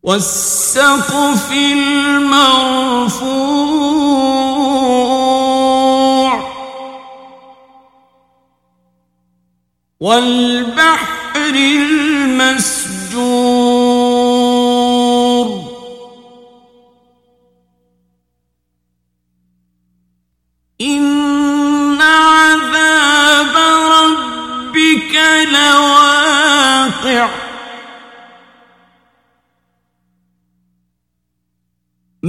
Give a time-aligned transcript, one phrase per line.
[0.03, 2.19] والسقف المرفوع
[9.99, 12.78] والبحر المسجور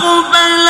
[0.04, 0.63] 不凡。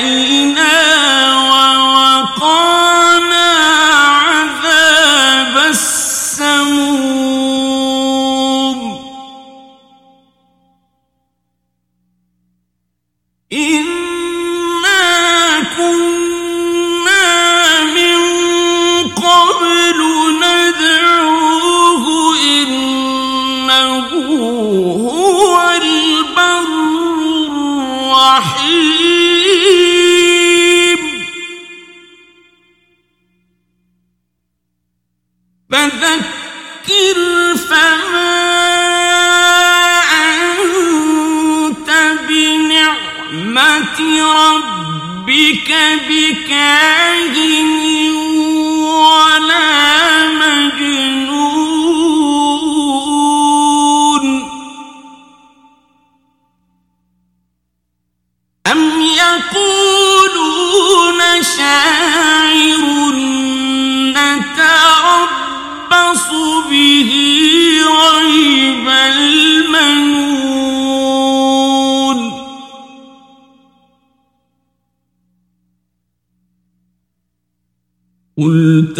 [0.00, 0.89] علينا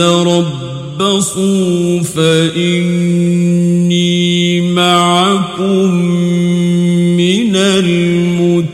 [0.00, 3.40] تربصوا فإني
[4.60, 5.94] معكم
[7.16, 8.70] من المتربصين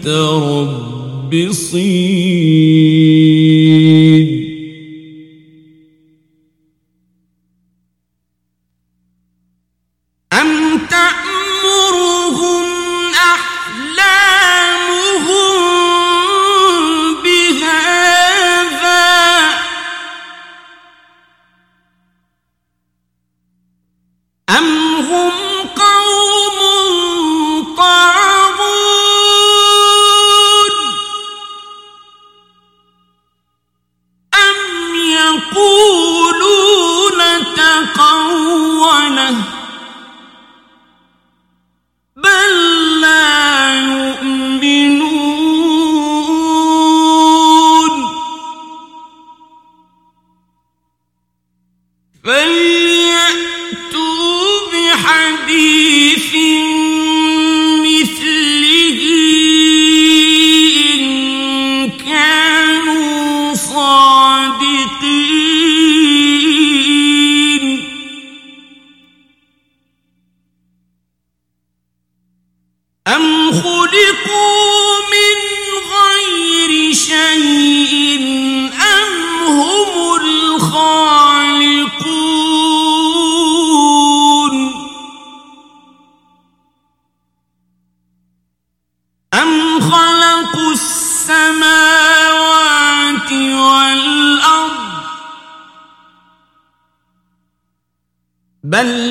[98.76, 99.05] بل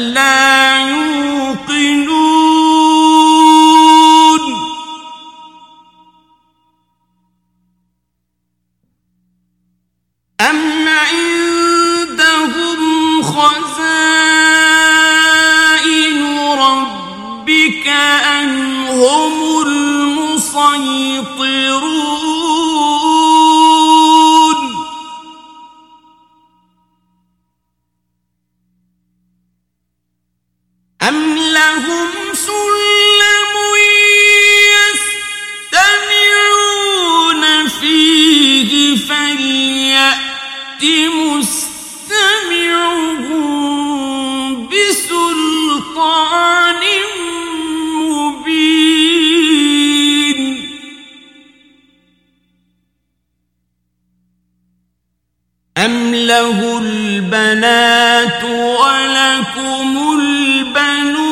[55.78, 61.25] أم له البنات ولكم البنون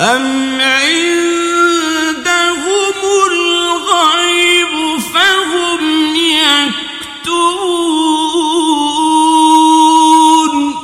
[0.00, 1.88] أم عندهم
[3.30, 6.14] الغيب فهم
[9.78, 10.74] يكتبون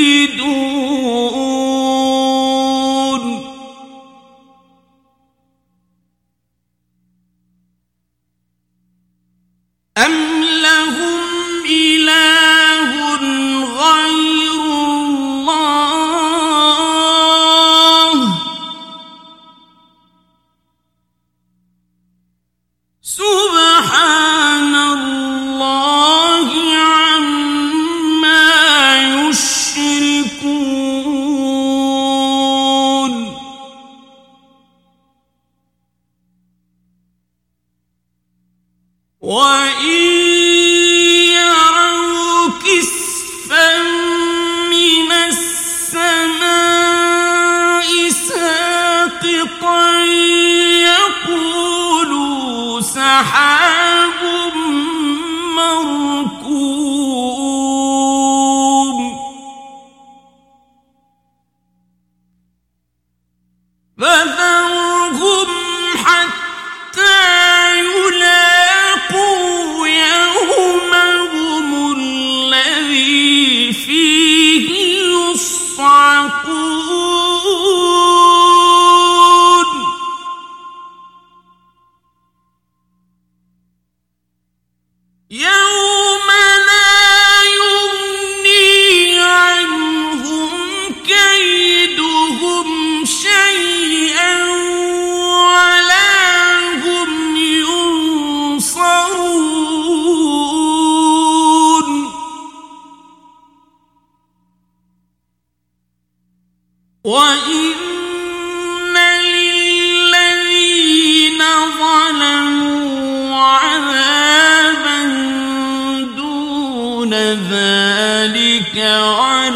[118.69, 118.77] ذلك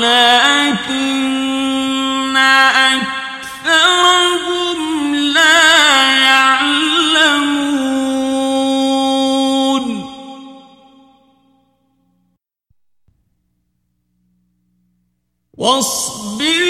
[0.02, 1.14] ولكن
[3.66, 4.80] أكثرهم
[5.16, 7.44] لا يعلمون.
[15.58, 16.64] واصبر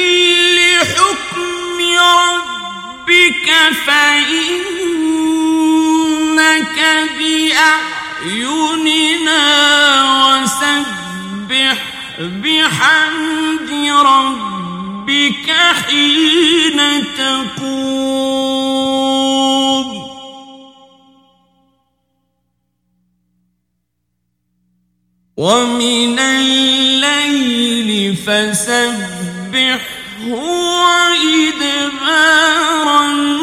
[0.55, 3.49] لحكم ربك
[3.85, 5.17] فإنك
[7.17, 8.63] بأعيننا
[10.25, 11.82] وسبح
[12.19, 13.71] بحمد
[14.05, 15.51] ربك
[15.87, 16.79] حين
[17.17, 18.33] تقوم.
[25.37, 29.83] ومن الليل فسبحه
[31.13, 32.07] وإدبار
[33.05, 33.42] النجوم